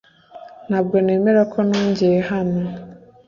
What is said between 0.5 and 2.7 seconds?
Ntabwo nemera ko nongeye hano.